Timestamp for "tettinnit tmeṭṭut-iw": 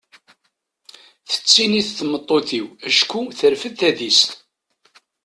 1.29-2.67